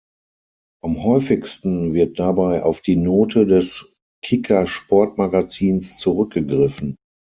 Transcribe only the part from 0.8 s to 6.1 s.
Am häufigsten wird dabei auf die Note des Kicker-Sportmagazins